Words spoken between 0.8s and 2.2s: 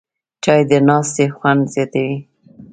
ناستې خوند زیاتوي